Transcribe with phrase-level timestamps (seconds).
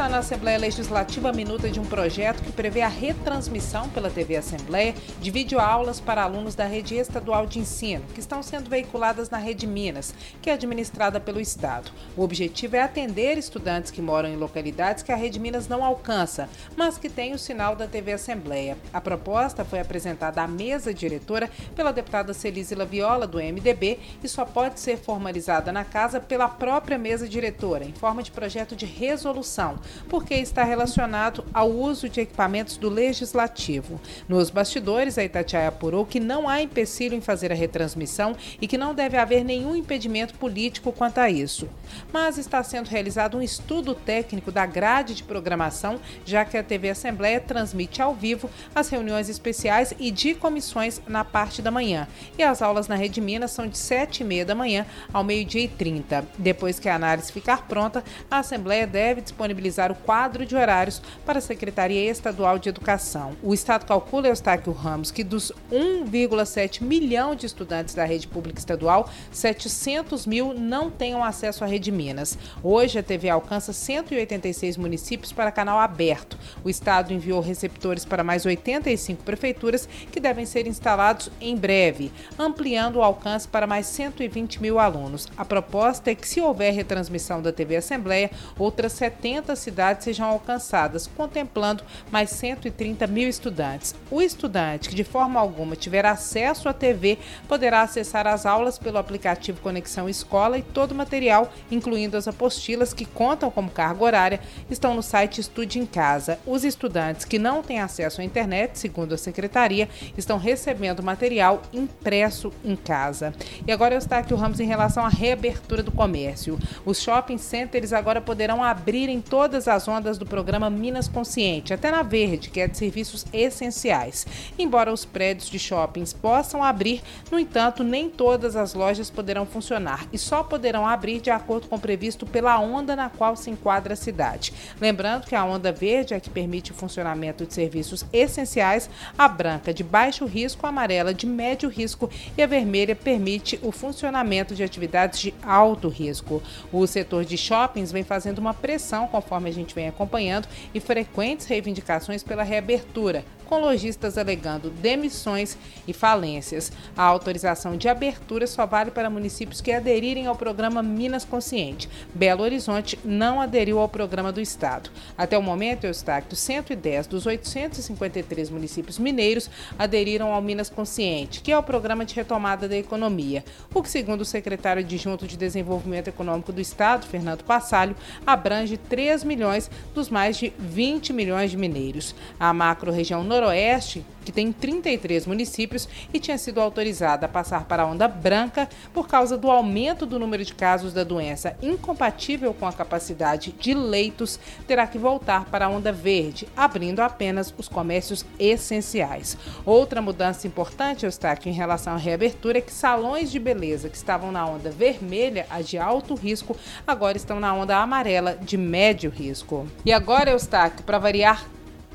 [0.00, 4.34] está na Assembleia Legislativa a minuta de um projeto que prevê a retransmissão pela TV
[4.34, 9.36] Assembleia de videoaulas para alunos da rede estadual de ensino, que estão sendo veiculadas na
[9.36, 11.90] Rede Minas, que é administrada pelo Estado.
[12.16, 16.48] O objetivo é atender estudantes que moram em localidades que a Rede Minas não alcança,
[16.74, 18.78] mas que têm o sinal da TV Assembleia.
[18.94, 24.46] A proposta foi apresentada à mesa diretora pela deputada Celise Viola, do MDB, e só
[24.46, 29.78] pode ser formalizada na casa pela própria mesa diretora, em forma de projeto de resolução
[30.08, 34.00] porque está relacionado ao uso de equipamentos do legislativo.
[34.28, 38.78] Nos bastidores, a Itatiaia apurou que não há empecilho em fazer a retransmissão e que
[38.78, 41.68] não deve haver nenhum impedimento político quanto a isso.
[42.12, 46.90] Mas está sendo realizado um estudo técnico da grade de programação, já que a TV
[46.90, 52.06] Assembleia transmite ao vivo as reuniões especiais e de comissões na parte da manhã.
[52.36, 55.62] E as aulas na Rede Minas são de 7 e meia da manhã ao meio-dia
[55.62, 56.26] e 30.
[56.38, 61.38] Depois que a análise ficar pronta, a Assembleia deve disponibilizar o quadro de horários para
[61.38, 63.36] a Secretaria Estadual de Educação.
[63.40, 69.08] O Estado calcula, Eustáquio Ramos, que dos 1,7 milhão de estudantes da rede pública estadual,
[69.30, 72.36] 700 mil não tenham acesso à Rede Minas.
[72.62, 76.36] Hoje, a TV alcança 186 municípios para canal aberto.
[76.64, 82.96] O Estado enviou receptores para mais 85 prefeituras que devem ser instalados em breve, ampliando
[82.96, 85.28] o alcance para mais 120 mil alunos.
[85.36, 91.06] A proposta é que, se houver retransmissão da TV Assembleia, outras 70 cidades sejam alcançadas,
[91.06, 93.94] contemplando mais 130 mil estudantes.
[94.10, 98.98] O estudante que de forma alguma tiver acesso à TV poderá acessar as aulas pelo
[98.98, 104.40] aplicativo Conexão Escola e todo o material, incluindo as apostilas que contam como carga horária,
[104.70, 106.38] estão no site Estude em Casa.
[106.46, 112.52] Os estudantes que não têm acesso à internet, segundo a secretaria, estão recebendo material impresso
[112.64, 113.34] em casa.
[113.66, 116.58] E agora eu estou aqui o Ramos em relação à reabertura do comércio.
[116.84, 121.74] Os shopping centers agora poderão abrir em todas todas as ondas do programa Minas Consciente,
[121.74, 124.24] até na Verde, que é de serviços essenciais.
[124.56, 127.02] Embora os prédios de shoppings possam abrir,
[127.32, 131.74] no entanto, nem todas as lojas poderão funcionar e só poderão abrir de acordo com
[131.74, 134.52] o previsto pela onda na qual se enquadra a cidade.
[134.80, 138.88] Lembrando que a onda verde é que permite o funcionamento de serviços essenciais,
[139.18, 143.72] a branca de baixo risco, a amarela de médio risco e a vermelha permite o
[143.72, 146.40] funcionamento de atividades de alto risco.
[146.72, 150.80] O setor de shoppings vem fazendo uma pressão conforme conforme a gente vem acompanhando, e
[150.80, 155.58] frequentes reivindicações pela reabertura, com lojistas alegando demissões
[155.88, 156.70] e falências.
[156.96, 161.88] A autorização de abertura só vale para municípios que aderirem ao programa Minas Consciente.
[162.14, 164.88] Belo Horizonte não aderiu ao programa do Estado.
[165.18, 171.58] Até o momento, Eustáquio, 110 dos 853 municípios mineiros aderiram ao Minas Consciente, que é
[171.58, 176.52] o programa de retomada da economia, o que, segundo o secretário adjunto de Desenvolvimento Econômico
[176.52, 182.16] do Estado, Fernando Passalho, abrange 3 milhões dos mais de 20 milhões de mineiros.
[182.38, 187.86] A macro-região Noroeste, que tem 33 municípios e tinha sido autorizada a passar para a
[187.86, 192.72] onda branca por causa do aumento do número de casos da doença incompatível com a
[192.72, 199.36] capacidade de leitos, terá que voltar para a onda verde, abrindo apenas os comércios essenciais.
[199.64, 204.32] Outra mudança importante, Eustáquio, em relação à reabertura é que salões de beleza que estavam
[204.32, 209.66] na onda vermelha, a de alto risco, agora estão na onda amarela, de médio risco.
[209.84, 211.44] E agora, Eustáquio, para variar,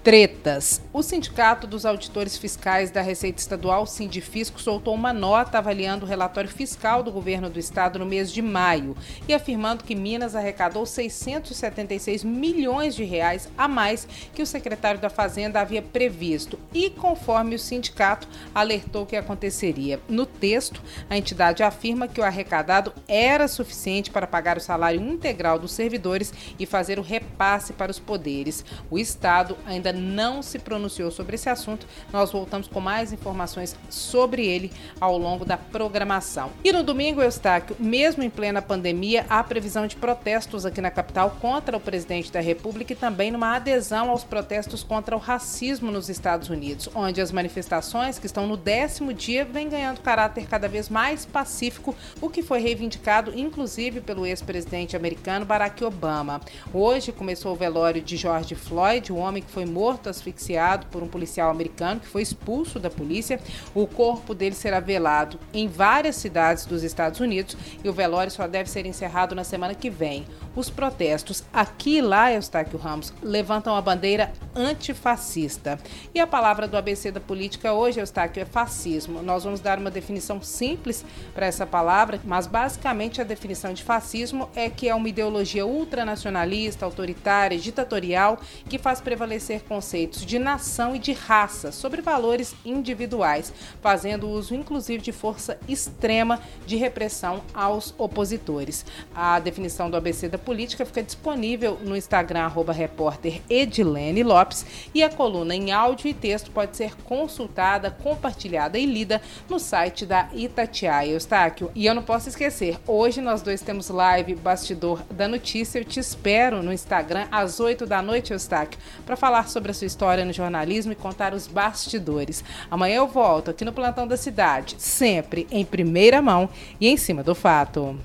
[0.06, 0.84] tretas.
[0.94, 6.48] O Sindicato dos Auditores Fiscais da Receita Estadual, Sindifisco, soltou uma nota avaliando o relatório
[6.48, 8.96] fiscal do governo do estado no mês de maio
[9.28, 15.10] e afirmando que Minas arrecadou 676 milhões de reais a mais que o secretário da
[15.10, 20.00] Fazenda havia previsto e conforme o sindicato alertou que aconteceria.
[20.08, 25.58] No texto, a entidade afirma que o arrecadado era suficiente para pagar o salário integral
[25.58, 28.64] dos servidores e fazer o repasse para os poderes.
[28.92, 31.88] O estado ainda não se pronunciou sobre esse assunto.
[32.12, 36.52] Nós voltamos com mais informações sobre ele ao longo da programação.
[36.64, 41.38] E no domingo, Eustáquio, mesmo em plena pandemia, há previsão de protestos aqui na capital
[41.42, 46.10] contra o presidente da República e também numa adesão aos protestos contra o racismo nos
[46.10, 50.90] Estados Unidos, onde as manifestações, que estão no décimo dia, vêm ganhando caráter cada vez
[50.90, 56.42] mais pacífico, o que foi reivindicado inclusive pelo ex-presidente americano Barack Obama.
[56.74, 61.04] Hoje começou o velório de George Floyd, o homem que foi morto morto asfixiado por
[61.04, 63.40] um policial americano que foi expulso da polícia.
[63.76, 68.48] O corpo dele será velado em várias cidades dos Estados Unidos e o velório só
[68.48, 70.26] deve ser encerrado na semana que vem.
[70.56, 75.78] Os protestos aqui e lá, Eustáquio Ramos, levantam a bandeira antifascista.
[76.14, 79.22] E a palavra do ABC da política hoje, Eustáquio, é fascismo.
[79.22, 81.04] Nós vamos dar uma definição simples
[81.34, 86.86] para essa palavra, mas basicamente a definição de fascismo é que é uma ideologia ultranacionalista,
[86.86, 94.30] autoritária, ditatorial, que faz prevalecer conceitos de nação e de raça sobre valores individuais, fazendo
[94.30, 98.86] uso inclusive de força extrema de repressão aos opositores.
[99.14, 105.04] A definição do ABC da política fica disponível no Instagram, arroba repórter Edilene Lopes, e
[105.04, 110.30] a coluna em áudio e texto pode ser consultada, compartilhada e lida no site da
[110.34, 111.72] Itatiaia Eustáquio.
[111.74, 115.80] E eu não posso esquecer, hoje nós dois temos live Bastidor da Notícia.
[115.80, 119.88] Eu te espero no Instagram às 8 da noite, Eustáquio, para falar sobre a sua
[119.88, 122.44] história no jornalismo e contar os bastidores.
[122.70, 126.48] Amanhã eu volto aqui no Plantão da Cidade, sempre em primeira mão
[126.80, 127.98] e em cima do fato.